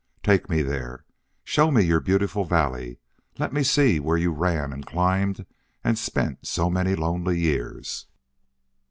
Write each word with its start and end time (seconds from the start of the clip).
"Take 0.23 0.49
me 0.49 0.63
there. 0.63 1.05
Show 1.43 1.69
me 1.69 1.83
your 1.83 1.99
beautiful 1.99 2.43
valley. 2.43 2.97
Let 3.37 3.53
me 3.53 3.61
see 3.61 3.99
where 3.99 4.17
you 4.17 4.31
ran 4.31 4.73
and 4.73 4.83
climbed 4.83 5.45
and 5.83 5.95
spent 5.95 6.47
so 6.47 6.71
many 6.71 6.95
lonely 6.95 7.39
years." 7.39 8.07